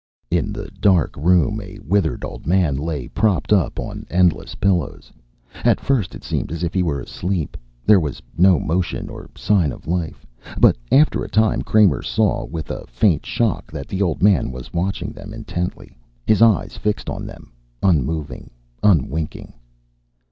In 0.31 0.51
the 0.51 0.71
dark 0.79 1.15
room 1.15 1.61
a 1.61 1.77
withered 1.77 2.25
old 2.25 2.47
man 2.47 2.75
lay, 2.75 3.07
propped 3.07 3.53
up 3.53 3.79
on 3.79 4.07
endless 4.09 4.55
pillows. 4.55 5.11
At 5.63 5.79
first 5.79 6.15
it 6.15 6.23
seemed 6.23 6.51
as 6.51 6.63
if 6.63 6.73
he 6.73 6.81
were 6.81 6.99
asleep; 7.01 7.55
there 7.85 7.99
was 7.99 8.19
no 8.35 8.57
motion 8.59 9.11
or 9.11 9.29
sign 9.37 9.71
of 9.71 9.85
life. 9.85 10.25
But 10.59 10.75
after 10.91 11.23
a 11.23 11.29
time 11.29 11.61
Kramer 11.61 12.01
saw 12.01 12.45
with 12.45 12.71
a 12.71 12.87
faint 12.87 13.27
shock 13.27 13.71
that 13.71 13.87
the 13.87 14.01
old 14.01 14.23
man 14.23 14.49
was 14.51 14.73
watching 14.73 15.11
them 15.11 15.35
intently, 15.35 15.95
his 16.25 16.41
eyes 16.41 16.77
fixed 16.77 17.07
on 17.07 17.27
them, 17.27 17.51
unmoving, 17.83 18.49
unwinking. 18.81 19.53